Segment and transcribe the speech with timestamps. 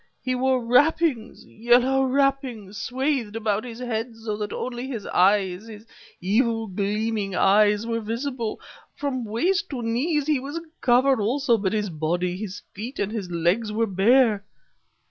[0.23, 5.85] He wore wrappings yellow wrappings swathed about his head, so that only his eyes, his
[6.19, 8.59] evil gleaming eyes, were visible....
[8.95, 13.29] From waist to knees he was covered, also, but his body, his feet, and his
[13.29, 14.43] legs were bare..."